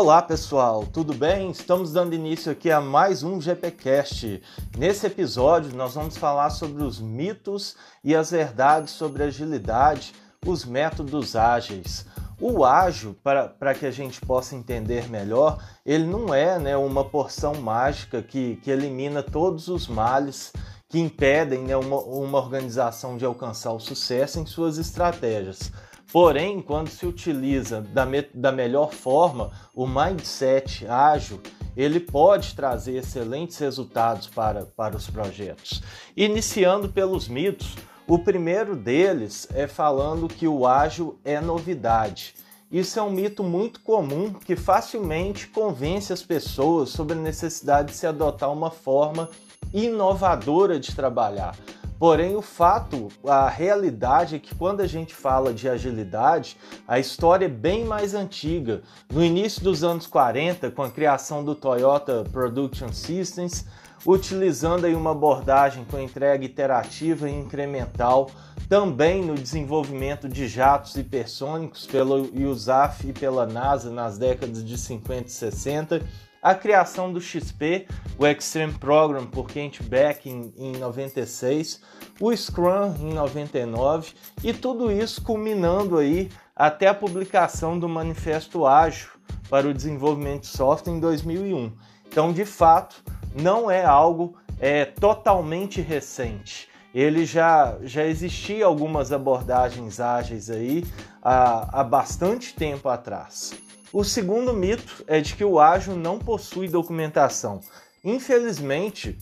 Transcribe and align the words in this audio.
Olá 0.00 0.22
pessoal, 0.22 0.86
tudo 0.86 1.12
bem? 1.12 1.50
Estamos 1.50 1.92
dando 1.92 2.14
início 2.14 2.52
aqui 2.52 2.70
a 2.70 2.80
mais 2.80 3.24
um 3.24 3.40
GPcast. 3.40 4.40
Nesse 4.78 5.08
episódio 5.08 5.74
nós 5.74 5.94
vamos 5.94 6.16
falar 6.16 6.50
sobre 6.50 6.84
os 6.84 7.00
mitos 7.00 7.74
e 8.04 8.14
as 8.14 8.30
verdades 8.30 8.92
sobre 8.92 9.24
agilidade, 9.24 10.14
os 10.46 10.64
métodos 10.64 11.34
ágeis. 11.34 12.06
O 12.40 12.64
ágil, 12.64 13.12
para 13.24 13.74
que 13.74 13.86
a 13.86 13.90
gente 13.90 14.20
possa 14.20 14.54
entender 14.54 15.10
melhor, 15.10 15.60
ele 15.84 16.06
não 16.06 16.32
é 16.32 16.60
né, 16.60 16.76
uma 16.76 17.04
porção 17.04 17.54
mágica 17.54 18.22
que, 18.22 18.54
que 18.62 18.70
elimina 18.70 19.20
todos 19.20 19.66
os 19.66 19.88
males 19.88 20.52
que 20.88 21.00
impedem 21.00 21.64
né, 21.64 21.76
uma, 21.76 21.96
uma 21.96 22.38
organização 22.38 23.16
de 23.16 23.24
alcançar 23.24 23.72
o 23.72 23.80
sucesso 23.80 24.38
em 24.38 24.46
suas 24.46 24.78
estratégias. 24.78 25.72
Porém, 26.10 26.62
quando 26.62 26.88
se 26.88 27.06
utiliza 27.06 27.82
da, 27.82 28.06
me 28.06 28.22
da 28.34 28.50
melhor 28.50 28.92
forma, 28.92 29.50
o 29.74 29.86
mindset 29.86 30.86
ágil, 30.86 31.40
ele 31.76 32.00
pode 32.00 32.54
trazer 32.54 32.96
excelentes 32.96 33.58
resultados 33.58 34.26
para, 34.26 34.64
para 34.64 34.96
os 34.96 35.08
projetos. 35.08 35.82
Iniciando 36.16 36.88
pelos 36.88 37.28
mitos, 37.28 37.76
o 38.06 38.18
primeiro 38.18 38.74
deles 38.74 39.46
é 39.52 39.66
falando 39.66 40.28
que 40.28 40.48
o 40.48 40.66
ágil 40.66 41.18
é 41.24 41.40
novidade. 41.42 42.34
Isso 42.72 42.98
é 42.98 43.02
um 43.02 43.10
mito 43.10 43.44
muito 43.44 43.80
comum 43.80 44.32
que 44.32 44.56
facilmente 44.56 45.46
convence 45.48 46.12
as 46.12 46.22
pessoas 46.22 46.88
sobre 46.88 47.18
a 47.18 47.20
necessidade 47.20 47.92
de 47.92 47.96
se 47.96 48.06
adotar 48.06 48.50
uma 48.50 48.70
forma 48.70 49.28
inovadora 49.72 50.80
de 50.80 50.94
trabalhar. 50.94 51.54
Porém, 51.98 52.36
o 52.36 52.42
fato, 52.42 53.08
a 53.26 53.48
realidade 53.48 54.36
é 54.36 54.38
que 54.38 54.54
quando 54.54 54.80
a 54.80 54.86
gente 54.86 55.12
fala 55.12 55.52
de 55.52 55.68
agilidade, 55.68 56.56
a 56.86 56.98
história 56.98 57.46
é 57.46 57.48
bem 57.48 57.84
mais 57.84 58.14
antiga. 58.14 58.82
No 59.12 59.24
início 59.24 59.64
dos 59.64 59.82
anos 59.82 60.06
40, 60.06 60.70
com 60.70 60.82
a 60.82 60.90
criação 60.90 61.44
do 61.44 61.56
Toyota 61.56 62.24
Production 62.30 62.92
Systems, 62.92 63.66
utilizando 64.06 64.84
aí 64.84 64.94
uma 64.94 65.10
abordagem 65.10 65.84
com 65.84 65.98
entrega 65.98 66.44
iterativa 66.44 67.28
e 67.28 67.34
incremental, 67.34 68.30
também 68.68 69.24
no 69.24 69.34
desenvolvimento 69.34 70.28
de 70.28 70.46
jatos 70.46 70.94
hipersônicos 70.94 71.84
pelo 71.84 72.30
USAF 72.32 73.08
e 73.08 73.12
pela 73.12 73.44
NASA 73.44 73.90
nas 73.90 74.16
décadas 74.16 74.64
de 74.64 74.78
50 74.78 75.26
e 75.26 75.30
60 75.30 76.02
a 76.42 76.54
criação 76.54 77.12
do 77.12 77.20
XP, 77.20 77.86
o 78.18 78.26
Extreme 78.26 78.72
Program 78.74 79.26
por 79.26 79.48
Kent 79.48 79.82
Beck 79.82 80.28
em, 80.28 80.52
em 80.56 80.72
96, 80.76 81.80
o 82.20 82.34
Scrum 82.34 82.94
em 83.00 83.12
99 83.12 84.12
e 84.42 84.52
tudo 84.52 84.90
isso 84.90 85.22
culminando 85.22 85.98
aí 85.98 86.28
até 86.54 86.88
a 86.88 86.94
publicação 86.94 87.78
do 87.78 87.88
Manifesto 87.88 88.66
Ágil 88.66 89.10
para 89.48 89.68
o 89.68 89.74
Desenvolvimento 89.74 90.42
de 90.42 90.48
Software 90.48 90.92
em 90.92 91.00
2001. 91.00 91.72
Então, 92.06 92.32
de 92.32 92.44
fato, 92.44 93.02
não 93.34 93.70
é 93.70 93.84
algo 93.84 94.36
é, 94.60 94.84
totalmente 94.84 95.80
recente. 95.80 96.68
Ele 96.94 97.24
já, 97.24 97.76
já 97.82 98.04
existia 98.04 98.64
algumas 98.64 99.12
abordagens 99.12 100.00
ágeis 100.00 100.50
aí 100.50 100.84
há, 101.22 101.80
há 101.80 101.84
bastante 101.84 102.54
tempo 102.54 102.88
atrás. 102.88 103.67
O 103.92 104.04
segundo 104.04 104.52
mito 104.52 105.02
é 105.06 105.18
de 105.20 105.34
que 105.34 105.44
o 105.44 105.58
ágil 105.58 105.96
não 105.96 106.18
possui 106.18 106.68
documentação. 106.68 107.60
Infelizmente, 108.04 109.18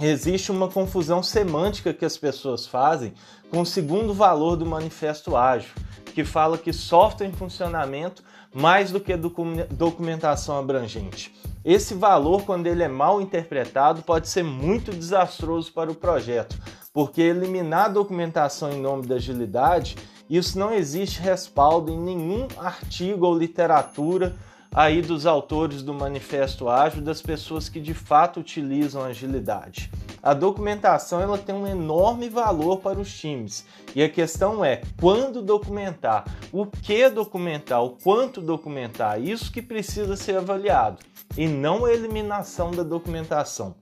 existe 0.00 0.52
uma 0.52 0.68
confusão 0.68 1.22
semântica 1.22 1.94
que 1.94 2.04
as 2.04 2.18
pessoas 2.18 2.66
fazem 2.66 3.14
com 3.50 3.62
o 3.62 3.66
segundo 3.66 4.12
valor 4.12 4.56
do 4.56 4.66
manifesto 4.66 5.34
ágil, 5.34 5.70
que 6.14 6.24
fala 6.24 6.58
que 6.58 6.72
software 6.74 7.26
em 7.26 7.32
funcionamento 7.32 8.22
mais 8.52 8.90
do 8.90 9.00
que 9.00 9.16
documentação 9.16 10.58
abrangente. 10.58 11.34
Esse 11.64 11.94
valor, 11.94 12.44
quando 12.44 12.66
ele 12.66 12.82
é 12.82 12.88
mal 12.88 13.20
interpretado, 13.20 14.02
pode 14.02 14.28
ser 14.28 14.42
muito 14.42 14.90
desastroso 14.92 15.72
para 15.72 15.90
o 15.90 15.94
projeto, 15.94 16.58
porque 16.92 17.22
eliminar 17.22 17.86
a 17.86 17.88
documentação 17.88 18.72
em 18.72 18.80
nome 18.80 19.06
da 19.06 19.14
agilidade 19.14 19.96
isso 20.30 20.56
não 20.56 20.72
existe 20.72 21.20
respaldo 21.20 21.90
em 21.90 21.98
nenhum 21.98 22.46
artigo 22.56 23.26
ou 23.26 23.36
literatura 23.36 24.36
aí 24.72 25.02
dos 25.02 25.26
autores 25.26 25.82
do 25.82 25.92
Manifesto 25.92 26.68
Ágil, 26.68 27.02
das 27.02 27.20
pessoas 27.20 27.68
que 27.68 27.80
de 27.80 27.92
fato 27.92 28.38
utilizam 28.38 29.02
agilidade. 29.02 29.90
A 30.22 30.32
documentação 30.32 31.20
ela 31.20 31.36
tem 31.36 31.54
um 31.54 31.66
enorme 31.66 32.28
valor 32.28 32.78
para 32.78 33.00
os 33.00 33.12
times. 33.12 33.66
E 33.94 34.02
a 34.02 34.08
questão 34.08 34.64
é 34.64 34.82
quando 35.00 35.42
documentar, 35.42 36.24
o 36.52 36.66
que 36.66 37.08
documentar, 37.10 37.82
o 37.82 37.90
quanto 37.90 38.40
documentar, 38.40 39.20
isso 39.20 39.50
que 39.50 39.60
precisa 39.60 40.14
ser 40.14 40.36
avaliado. 40.36 40.98
E 41.36 41.48
não 41.48 41.84
a 41.84 41.92
eliminação 41.92 42.70
da 42.70 42.82
documentação. 42.82 43.74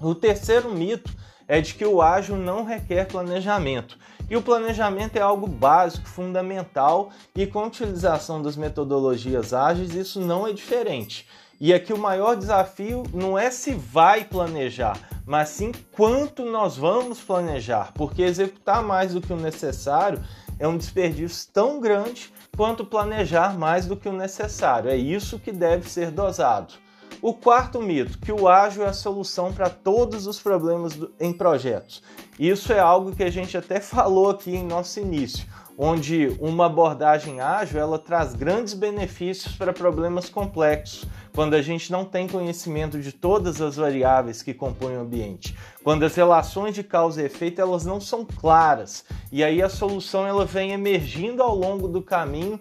O 0.00 0.14
terceiro 0.14 0.72
mito 0.72 1.21
é 1.46 1.60
de 1.60 1.74
que 1.74 1.84
o 1.84 2.00
ágil 2.00 2.36
não 2.36 2.64
requer 2.64 3.06
planejamento. 3.06 3.98
E 4.30 4.36
o 4.36 4.42
planejamento 4.42 5.16
é 5.16 5.20
algo 5.20 5.46
básico, 5.46 6.08
fundamental, 6.08 7.10
e 7.34 7.46
com 7.46 7.60
a 7.60 7.66
utilização 7.66 8.40
das 8.40 8.56
metodologias 8.56 9.52
ágeis 9.52 9.94
isso 9.94 10.20
não 10.20 10.46
é 10.46 10.52
diferente. 10.52 11.28
E 11.60 11.72
aqui 11.72 11.92
o 11.92 11.98
maior 11.98 12.34
desafio 12.34 13.04
não 13.14 13.38
é 13.38 13.50
se 13.50 13.72
vai 13.72 14.24
planejar, 14.24 14.98
mas 15.24 15.50
sim 15.50 15.70
quanto 15.92 16.44
nós 16.44 16.76
vamos 16.76 17.20
planejar, 17.20 17.92
porque 17.94 18.22
executar 18.22 18.82
mais 18.82 19.14
do 19.14 19.20
que 19.20 19.32
o 19.32 19.36
necessário 19.36 20.20
é 20.58 20.66
um 20.66 20.76
desperdício 20.76 21.48
tão 21.52 21.80
grande 21.80 22.32
quanto 22.56 22.84
planejar 22.84 23.58
mais 23.58 23.86
do 23.86 23.96
que 23.96 24.08
o 24.08 24.12
necessário. 24.12 24.90
É 24.90 24.96
isso 24.96 25.38
que 25.38 25.52
deve 25.52 25.88
ser 25.88 26.10
dosado. 26.10 26.74
O 27.22 27.32
quarto 27.32 27.80
mito, 27.80 28.18
que 28.18 28.32
o 28.32 28.48
ágil 28.48 28.82
é 28.82 28.88
a 28.88 28.92
solução 28.92 29.52
para 29.52 29.70
todos 29.70 30.26
os 30.26 30.40
problemas 30.40 30.96
do, 30.96 31.14
em 31.20 31.32
projetos. 31.32 32.02
Isso 32.36 32.72
é 32.72 32.80
algo 32.80 33.14
que 33.14 33.22
a 33.22 33.30
gente 33.30 33.56
até 33.56 33.78
falou 33.80 34.28
aqui 34.28 34.56
em 34.56 34.66
nosso 34.66 34.98
início, 34.98 35.46
onde 35.78 36.36
uma 36.40 36.66
abordagem 36.66 37.40
ágil 37.40 37.78
ela 37.78 37.96
traz 37.96 38.34
grandes 38.34 38.74
benefícios 38.74 39.54
para 39.54 39.72
problemas 39.72 40.28
complexos, 40.28 41.04
quando 41.32 41.54
a 41.54 41.62
gente 41.62 41.92
não 41.92 42.04
tem 42.04 42.26
conhecimento 42.26 43.00
de 43.00 43.12
todas 43.12 43.60
as 43.60 43.76
variáveis 43.76 44.42
que 44.42 44.52
compõem 44.52 44.96
o 44.96 45.02
ambiente, 45.02 45.56
quando 45.84 46.04
as 46.04 46.16
relações 46.16 46.74
de 46.74 46.82
causa 46.82 47.22
e 47.22 47.26
efeito 47.26 47.60
elas 47.60 47.86
não 47.86 48.00
são 48.00 48.24
claras, 48.24 49.04
e 49.30 49.44
aí 49.44 49.62
a 49.62 49.68
solução 49.68 50.26
ela 50.26 50.44
vem 50.44 50.72
emergindo 50.72 51.40
ao 51.40 51.54
longo 51.54 51.86
do 51.86 52.02
caminho, 52.02 52.58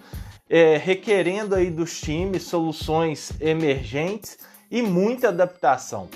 é, 0.48 0.78
requerendo 0.78 1.56
aí 1.56 1.72
dos 1.72 2.00
times 2.00 2.44
soluções 2.44 3.32
emergentes 3.40 4.51
e 4.72 4.82
muita 4.82 5.28
adaptação. 5.28 6.10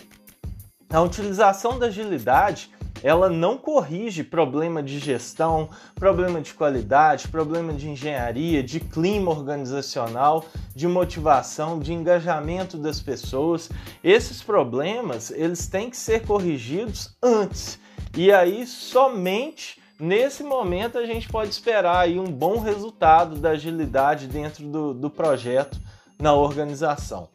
A 0.90 1.02
utilização 1.02 1.78
da 1.78 1.88
agilidade 1.88 2.72
ela 3.04 3.30
não 3.30 3.56
corrige 3.56 4.24
problema 4.24 4.82
de 4.82 4.98
gestão, 4.98 5.70
problema 5.94 6.42
de 6.42 6.54
qualidade, 6.56 7.28
problema 7.28 7.72
de 7.72 7.88
engenharia, 7.88 8.64
de 8.64 8.80
clima 8.80 9.30
organizacional, 9.30 10.44
de 10.76 10.88
motivação, 10.88 11.80
de 11.80 11.94
engajamento 11.94 12.78
das 12.78 13.00
pessoas. 13.00 13.70
Esses 14.04 14.42
problemas 14.42 15.30
eles 15.30 15.68
têm 15.68 15.90
que 15.90 15.98
ser 15.98 16.26
corrigidos 16.26 17.16
antes. 17.22 17.78
E 18.18 18.32
aí 18.32 18.66
somente 18.66 19.80
nesse 20.00 20.44
momento 20.44 20.98
a 20.98 21.06
gente 21.06 21.28
pode 21.30 21.50
esperar 21.52 21.98
aí 21.98 22.20
um 22.20 22.32
bom 22.32 22.60
resultado 22.60 23.36
da 23.36 23.52
agilidade 23.52 24.26
dentro 24.28 24.66
do, 24.66 24.94
do 24.96 25.12
projeto 25.12 25.80
na 26.20 26.34
organização. 26.34 27.35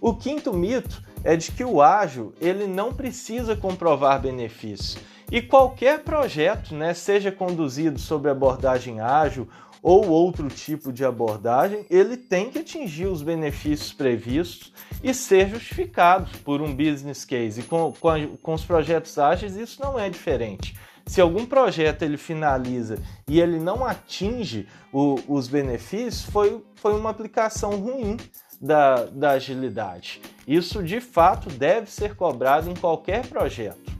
O 0.00 0.14
quinto 0.14 0.52
mito 0.52 1.02
é 1.24 1.36
de 1.36 1.50
que 1.50 1.64
o 1.64 1.82
ágil 1.82 2.32
ele 2.40 2.66
não 2.66 2.92
precisa 2.92 3.56
comprovar 3.56 4.20
benefícios. 4.20 4.96
E 5.30 5.42
qualquer 5.42 6.04
projeto, 6.04 6.74
né, 6.74 6.94
seja 6.94 7.30
conduzido 7.30 7.98
sobre 7.98 8.30
abordagem 8.30 9.00
ágil 9.00 9.48
ou 9.82 10.08
outro 10.08 10.48
tipo 10.48 10.92
de 10.92 11.04
abordagem, 11.04 11.84
ele 11.90 12.16
tem 12.16 12.50
que 12.50 12.60
atingir 12.60 13.06
os 13.06 13.22
benefícios 13.22 13.92
previstos 13.92 14.72
e 15.02 15.12
ser 15.12 15.50
justificado 15.50 16.30
por 16.44 16.60
um 16.60 16.74
business 16.74 17.24
case. 17.24 17.60
E 17.60 17.64
com, 17.64 17.92
com, 17.92 18.08
a, 18.08 18.26
com 18.42 18.54
os 18.54 18.64
projetos 18.64 19.18
ágeis 19.18 19.56
isso 19.56 19.82
não 19.82 19.98
é 19.98 20.08
diferente. 20.08 20.74
Se 21.06 21.20
algum 21.20 21.46
projeto 21.46 22.02
ele 22.02 22.18
finaliza 22.18 22.98
e 23.26 23.40
ele 23.40 23.58
não 23.58 23.84
atinge 23.84 24.66
o, 24.92 25.18
os 25.26 25.48
benefícios, 25.48 26.24
foi, 26.24 26.62
foi 26.74 26.98
uma 26.98 27.10
aplicação 27.10 27.70
ruim 27.78 28.18
da, 28.60 29.04
da 29.04 29.30
agilidade. 29.32 30.20
Isso 30.46 30.82
de 30.82 31.00
fato 31.00 31.48
deve 31.50 31.90
ser 31.90 32.14
cobrado 32.14 32.70
em 32.70 32.74
qualquer 32.74 33.26
projeto. 33.26 33.92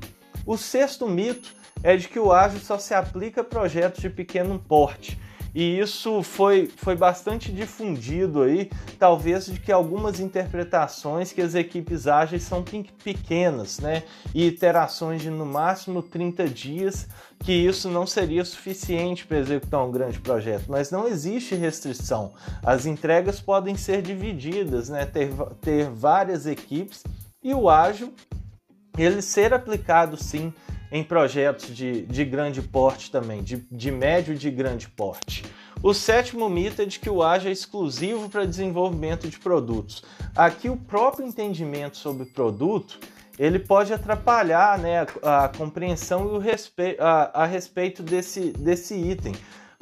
O 0.47 0.57
sexto 0.57 1.07
mito 1.07 1.55
é 1.83 1.97
de 1.97 2.09
que 2.09 2.19
o 2.19 2.33
ágil 2.33 2.59
só 2.61 2.79
se 2.79 2.95
aplica 2.95 3.43
a 3.43 3.45
projetos 3.45 4.01
de 4.01 4.11
pequeno 4.11 4.59
porte. 4.59 5.19
E 5.55 5.79
isso 5.79 6.23
foi, 6.23 6.71
foi 6.77 6.95
bastante 6.95 7.51
difundido 7.51 8.43
aí, 8.43 8.71
talvez 8.99 9.47
de 9.47 9.59
que 9.59 9.73
algumas 9.73 10.21
interpretações 10.21 11.33
que 11.33 11.41
as 11.41 11.55
equipes 11.55 12.07
ágeis 12.07 12.43
são 12.43 12.65
pequenas, 13.03 13.79
né? 13.79 14.03
E 14.35 14.47
iterações 14.47 15.23
de 15.23 15.31
no 15.31 15.47
máximo 15.47 16.03
30 16.03 16.49
dias, 16.49 17.09
que 17.41 17.53
isso 17.53 17.89
não 17.89 18.07
seria 18.07 18.45
suficiente 18.45 19.27
para 19.27 19.39
executar 19.39 19.85
um 19.85 19.91
grande 19.91 20.21
projeto, 20.21 20.67
mas 20.69 20.91
não 20.91 21.09
existe 21.09 21.55
restrição. 21.55 22.33
As 22.63 22.87
entregas 22.87 23.41
podem 23.41 23.77
ser 23.77 24.03
divididas, 24.03 24.89
né? 24.89 25.07
Ter, 25.07 25.31
ter 25.61 25.89
várias 25.89 26.47
equipes 26.47 27.03
e 27.43 27.55
o 27.55 27.69
ágil 27.69 28.13
ele 28.97 29.23
ser 29.23 29.55
aplicado 29.55 30.17
sim 30.17 30.53
em 30.91 31.03
projetos 31.03 31.75
de, 31.75 32.03
de 32.03 32.25
grande 32.25 32.63
porte 32.63 33.11
também, 33.11 33.43
de, 33.43 33.57
de 33.71 33.91
médio 33.91 34.35
e 34.35 34.39
de 34.39 34.51
grande 34.51 34.89
porte. 34.89 35.45
O 35.83 35.95
sétimo 35.95 36.49
mito 36.49 36.83
é 36.83 36.85
de 36.85 36.99
que 36.99 37.09
o 37.09 37.23
ágil 37.23 37.51
é 37.51 37.53
exclusivo 37.53 38.29
para 38.29 38.45
desenvolvimento 38.45 39.29
de 39.29 39.39
produtos. 39.39 40.03
Aqui 40.35 40.69
o 40.69 40.77
próprio 40.77 41.27
entendimento 41.27 41.97
sobre 41.97 42.27
produto 42.27 42.99
ele 43.39 43.61
pode 43.61 43.93
atrapalhar 43.93 44.79
né, 44.79 45.07
a, 45.23 45.45
a 45.45 45.49
compreensão 45.49 46.25
e 46.25 46.37
o 46.37 46.39
respe 46.39 46.97
a, 46.99 47.43
a 47.43 47.47
respeito 47.47 48.03
desse, 48.03 48.51
desse 48.51 48.95
item. 48.95 49.33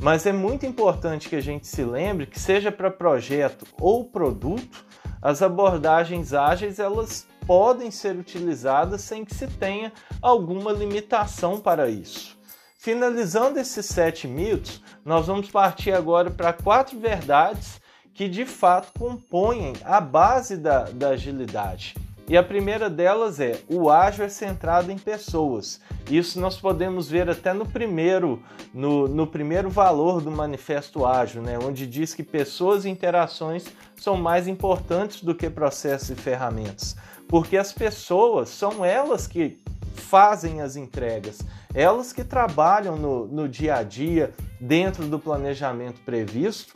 Mas 0.00 0.26
é 0.26 0.32
muito 0.32 0.67
importante 0.67 1.29
que 1.29 1.37
a 1.37 1.41
gente 1.41 1.67
se 1.67 1.82
lembre 1.82 2.26
que 2.26 2.38
seja 2.38 2.70
para 2.70 2.91
projeto 2.91 3.67
ou 3.81 4.05
produto, 4.05 4.85
as 5.23 5.41
abordagens 5.41 6.35
ágeis 6.35 6.79
elas 6.79 7.26
podem 7.46 7.90
ser 7.90 8.16
utilizadas 8.16 9.02
sem 9.02 9.25
que 9.25 9.34
se 9.34 9.46
tenha 9.46 9.93
alguma 10.20 10.72
limitação 10.72 11.60
para 11.60 11.88
isso. 11.88 12.37
Finalizando 12.78 13.58
esses 13.58 13.87
sete 13.87 14.28
mitos, 14.28 14.82
nós 15.04 15.26
vamos 15.26 15.50
partir 15.50 15.93
agora 15.93 16.31
para 16.31 16.52
quatro 16.52 16.98
verdades 16.98 17.81
que 18.12 18.28
de 18.28 18.46
fato 18.46 18.98
compõem 18.98 19.75
a 19.84 20.00
base 20.00 20.56
da, 20.56 20.84
da 20.84 21.10
agilidade. 21.10 21.94
E 22.28 22.37
a 22.37 22.43
primeira 22.43 22.90
delas 22.90 23.40
é: 23.40 23.61
o 23.69 23.90
ágil 23.90 24.25
é 24.25 24.28
centrado 24.28 24.90
em 24.90 24.99
pessoas. 24.99 25.81
Isso 26.11 26.40
nós 26.40 26.56
podemos 26.56 27.08
ver 27.08 27.28
até 27.28 27.52
no 27.52 27.67
primeiro, 27.67 28.43
no, 28.73 29.08
no 29.08 29.26
primeiro 29.26 29.70
valor 29.70 30.20
do 30.20 30.31
manifesto 30.31 31.05
ágil, 31.05 31.43
né? 31.43 31.58
onde 31.58 31.87
diz 31.87 32.14
que 32.14 32.23
pessoas 32.23 32.84
e 32.84 32.88
interações 32.88 33.67
são 33.96 34.17
mais 34.17 34.46
importantes 34.46 35.23
do 35.23 35.34
que 35.34 35.50
processos 35.50 36.11
e 36.11 36.14
ferramentas 36.14 36.96
porque 37.28 37.56
as 37.56 37.73
pessoas 37.73 38.49
são 38.49 38.84
elas 38.84 39.26
que 39.26 39.58
fazem 39.94 40.61
as 40.61 40.76
entregas, 40.76 41.40
elas 41.75 42.12
que 42.12 42.23
trabalham 42.23 42.96
no, 42.96 43.26
no 43.26 43.49
dia 43.49 43.76
a 43.76 43.82
dia 43.82 44.32
dentro 44.61 45.06
do 45.06 45.19
planejamento 45.19 46.00
previsto 46.02 46.73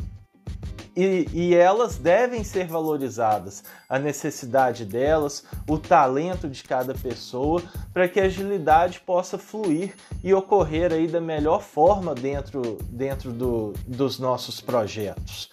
e, 0.96 1.28
e, 1.32 1.54
elas 1.54 1.96
devem 1.96 2.42
ser 2.44 2.66
valorizadas, 2.66 3.64
a 3.88 3.98
necessidade 3.98 4.84
delas, 4.84 5.44
o 5.68 5.78
talento 5.78 6.48
de 6.48 6.62
cada 6.62 6.94
pessoa, 6.94 7.62
para 7.92 8.08
que 8.08 8.20
a 8.20 8.24
agilidade 8.24 9.00
possa 9.00 9.38
fluir 9.38 9.94
e 10.22 10.32
ocorrer 10.34 10.92
aí 10.92 11.06
da 11.06 11.20
melhor 11.20 11.62
forma 11.62 12.14
dentro, 12.14 12.78
dentro 12.90 13.32
do, 13.32 13.72
dos 13.86 14.18
nossos 14.18 14.60
projetos. 14.60 15.50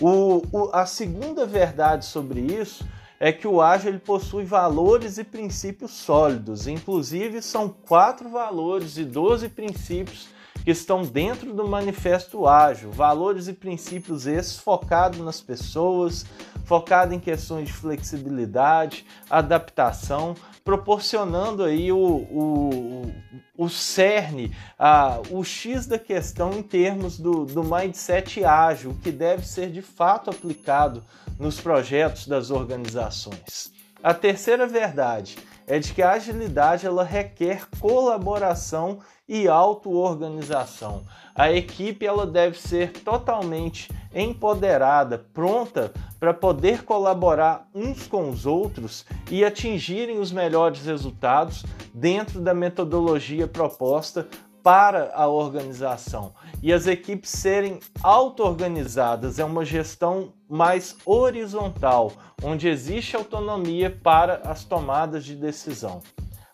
O, 0.00 0.42
o, 0.50 0.70
a 0.72 0.86
segunda 0.86 1.44
verdade 1.46 2.06
sobre 2.06 2.40
isso 2.40 2.84
é 3.18 3.30
que 3.30 3.46
o 3.46 3.60
ágil 3.60 3.90
ele 3.90 3.98
possui 3.98 4.44
valores 4.44 5.18
e 5.18 5.24
princípios 5.24 5.90
sólidos. 5.90 6.66
Inclusive, 6.66 7.42
são 7.42 7.68
quatro 7.68 8.30
valores 8.30 8.96
e 8.96 9.04
doze 9.04 9.48
princípios 9.48 10.28
que 10.64 10.70
estão 10.70 11.02
dentro 11.02 11.52
do 11.54 11.66
manifesto 11.66 12.46
ágil. 12.46 12.90
Valores 12.90 13.48
e 13.48 13.52
princípios 13.52 14.26
esses 14.26 14.56
focados 14.56 15.18
nas 15.20 15.40
pessoas, 15.40 16.24
focado 16.64 17.14
em 17.14 17.20
questões 17.20 17.66
de 17.66 17.72
flexibilidade, 17.72 19.04
adaptação, 19.28 20.34
proporcionando 20.64 21.64
aí 21.64 21.90
o, 21.90 21.98
o, 21.98 23.14
o 23.56 23.68
cerne, 23.68 24.54
a, 24.78 25.20
o 25.30 25.42
X 25.42 25.86
da 25.86 25.98
questão 25.98 26.52
em 26.52 26.62
termos 26.62 27.18
do, 27.18 27.44
do 27.44 27.64
mindset 27.64 28.44
ágil, 28.44 28.96
que 29.02 29.10
deve 29.10 29.46
ser 29.46 29.70
de 29.70 29.82
fato 29.82 30.30
aplicado 30.30 31.02
nos 31.38 31.60
projetos 31.60 32.26
das 32.26 32.50
organizações. 32.50 33.72
A 34.02 34.14
terceira 34.14 34.66
verdade 34.66 35.36
é 35.70 35.78
de 35.78 35.94
que 35.94 36.02
a 36.02 36.10
agilidade 36.10 36.84
ela 36.84 37.04
requer 37.04 37.68
colaboração 37.78 38.98
e 39.28 39.46
auto-organização. 39.46 41.04
A 41.32 41.52
equipe 41.52 42.04
ela 42.04 42.26
deve 42.26 42.58
ser 42.58 42.90
totalmente 42.90 43.88
empoderada, 44.12 45.24
pronta 45.32 45.92
para 46.18 46.34
poder 46.34 46.82
colaborar 46.82 47.68
uns 47.72 48.08
com 48.08 48.28
os 48.30 48.46
outros 48.46 49.06
e 49.30 49.44
atingirem 49.44 50.18
os 50.18 50.32
melhores 50.32 50.84
resultados 50.84 51.64
dentro 51.94 52.40
da 52.40 52.52
metodologia 52.52 53.46
proposta 53.46 54.26
para 54.62 55.12
a 55.14 55.26
organização 55.26 56.32
e 56.62 56.72
as 56.72 56.86
equipes 56.86 57.30
serem 57.30 57.80
auto-organizadas 58.02 59.38
é 59.38 59.44
uma 59.44 59.64
gestão 59.64 60.32
mais 60.48 60.96
horizontal, 61.04 62.12
onde 62.42 62.68
existe 62.68 63.16
autonomia 63.16 63.90
para 64.02 64.42
as 64.44 64.64
tomadas 64.64 65.24
de 65.24 65.34
decisão. 65.34 66.02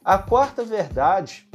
A 0.04 0.18
quarta 0.18 0.64
verdade 0.64 1.48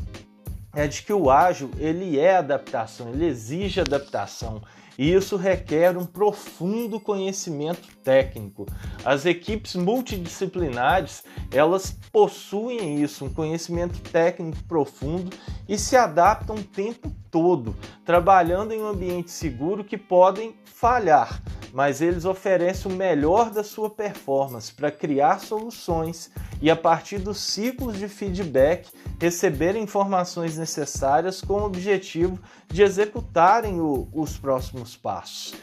é 0.74 0.88
de 0.88 1.03
que 1.03 1.13
o 1.13 1.30
ágil 1.30 1.69
ele 1.77 2.19
é 2.19 2.38
adaptação, 2.38 3.09
ele 3.09 3.25
exige 3.25 3.80
adaptação 3.80 4.62
e 4.97 5.13
isso 5.13 5.35
requer 5.35 5.97
um 5.97 6.05
profundo 6.05 6.99
conhecimento 6.99 7.88
técnico. 8.03 8.65
As 9.03 9.25
equipes 9.25 9.75
multidisciplinares, 9.75 11.23
elas 11.51 11.97
possuem 12.11 13.01
isso, 13.01 13.25
um 13.25 13.33
conhecimento 13.33 13.99
técnico 14.11 14.63
profundo 14.65 15.29
e 15.67 15.77
se 15.77 15.95
adaptam 15.95 16.55
o 16.55 16.63
tempo 16.63 17.11
todo, 17.29 17.75
trabalhando 18.05 18.73
em 18.73 18.81
um 18.81 18.88
ambiente 18.88 19.31
seguro 19.31 19.83
que 19.83 19.97
podem 19.97 20.55
falhar, 20.65 21.41
mas 21.73 22.01
eles 22.01 22.25
oferecem 22.25 22.91
o 22.91 22.95
melhor 22.95 23.50
da 23.50 23.63
sua 23.63 23.89
performance 23.89 24.71
para 24.71 24.91
criar 24.91 25.39
soluções 25.39 26.31
e, 26.62 26.69
a 26.69 26.75
partir 26.75 27.19
dos 27.19 27.39
ciclos 27.39 27.97
de 27.97 28.07
feedback, 28.07 28.89
receber 29.19 29.75
informações 29.75 30.57
necessárias 30.57 31.41
com 31.41 31.53
o 31.53 31.65
objetivo 31.65 32.39
de 32.68 32.83
executarem 32.83 33.79
o, 33.79 34.07
os 34.13 34.38
próximos 34.38 34.95
passos. 34.95 35.53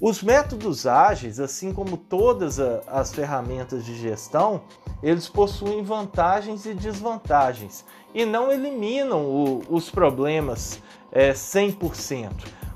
Os 0.00 0.20
métodos 0.20 0.84
ágeis, 0.84 1.38
assim 1.38 1.72
como 1.72 1.96
todas 1.96 2.58
as 2.58 3.14
ferramentas 3.14 3.84
de 3.84 3.94
gestão, 3.96 4.62
eles 5.00 5.28
possuem 5.28 5.82
vantagens 5.82 6.66
e 6.66 6.74
desvantagens 6.74 7.84
e 8.12 8.24
não 8.24 8.50
eliminam 8.50 9.24
o, 9.24 9.62
os 9.68 9.90
problemas 9.90 10.80
é, 11.12 11.32
100%. 11.32 12.30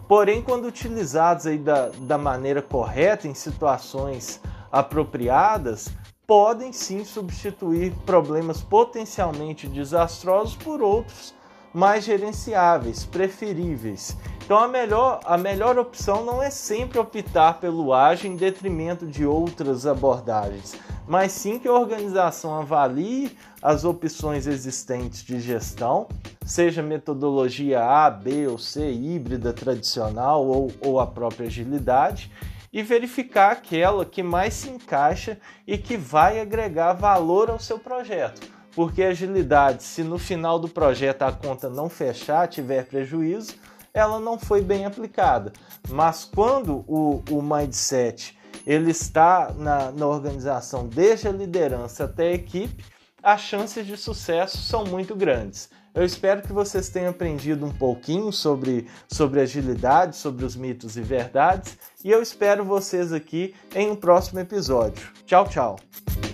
Porém, 0.08 0.41
quando 0.41 0.67
utilizados 0.67 1.46
aí 1.46 1.58
da, 1.58 1.89
da 2.01 2.17
maneira 2.17 2.63
correta, 2.63 3.27
em 3.27 3.34
situações 3.34 4.41
apropriadas, 4.70 5.89
podem 6.27 6.72
sim 6.72 7.05
substituir 7.05 7.93
problemas 8.05 8.63
potencialmente 8.63 9.67
desastrosos 9.67 10.56
por 10.56 10.81
outros 10.81 11.34
mais 11.76 12.04
gerenciáveis, 12.04 13.04
preferíveis. 13.04 14.16
Então 14.42 14.56
a 14.56 14.66
melhor, 14.66 15.20
a 15.26 15.36
melhor 15.36 15.78
opção 15.78 16.24
não 16.24 16.42
é 16.42 16.48
sempre 16.48 16.98
optar 16.98 17.60
pelo 17.60 17.92
ágil 17.92 18.32
em 18.32 18.36
detrimento 18.36 19.06
de 19.06 19.26
outras 19.26 19.86
abordagens, 19.86 20.74
mas 21.06 21.32
sim 21.32 21.58
que 21.58 21.68
a 21.68 21.74
organização 21.74 22.58
avalie 22.58 23.36
as 23.60 23.84
opções 23.84 24.46
existentes 24.46 25.22
de 25.22 25.38
gestão, 25.38 26.08
seja 26.46 26.82
metodologia 26.82 27.84
A, 27.84 28.08
B 28.08 28.46
ou 28.48 28.56
C, 28.56 28.90
híbrida, 28.90 29.52
tradicional 29.52 30.46
ou, 30.46 30.72
ou 30.80 30.98
a 30.98 31.06
própria 31.06 31.46
agilidade, 31.46 32.32
e 32.72 32.82
verificar 32.82 33.52
aquela 33.52 34.06
que 34.06 34.22
mais 34.22 34.54
se 34.54 34.70
encaixa 34.70 35.38
e 35.66 35.76
que 35.76 35.98
vai 35.98 36.40
agregar 36.40 36.94
valor 36.94 37.50
ao 37.50 37.58
seu 37.58 37.78
projeto. 37.78 38.56
Porque 38.76 39.02
agilidade, 39.02 39.82
se 39.82 40.04
no 40.04 40.18
final 40.18 40.58
do 40.58 40.68
projeto 40.68 41.22
a 41.22 41.32
conta 41.32 41.70
não 41.70 41.88
fechar, 41.88 42.46
tiver 42.46 42.84
prejuízo, 42.84 43.54
ela 43.94 44.20
não 44.20 44.38
foi 44.38 44.60
bem 44.60 44.84
aplicada. 44.84 45.50
Mas 45.88 46.26
quando 46.26 46.84
o, 46.86 47.24
o 47.30 47.42
mindset 47.42 48.38
ele 48.66 48.90
está 48.90 49.50
na, 49.56 49.90
na 49.90 50.06
organização, 50.06 50.86
desde 50.86 51.26
a 51.26 51.32
liderança 51.32 52.04
até 52.04 52.28
a 52.28 52.34
equipe, 52.34 52.84
as 53.22 53.40
chances 53.40 53.86
de 53.86 53.96
sucesso 53.96 54.58
são 54.58 54.84
muito 54.84 55.16
grandes. 55.16 55.70
Eu 55.94 56.04
espero 56.04 56.42
que 56.42 56.52
vocês 56.52 56.90
tenham 56.90 57.08
aprendido 57.08 57.64
um 57.64 57.72
pouquinho 57.72 58.30
sobre, 58.30 58.86
sobre 59.08 59.40
agilidade, 59.40 60.16
sobre 60.16 60.44
os 60.44 60.54
mitos 60.54 60.98
e 60.98 61.00
verdades, 61.00 61.78
e 62.04 62.10
eu 62.10 62.20
espero 62.20 62.62
vocês 62.62 63.10
aqui 63.10 63.54
em 63.74 63.90
um 63.90 63.96
próximo 63.96 64.38
episódio. 64.38 65.10
Tchau, 65.24 65.48
tchau! 65.48 66.25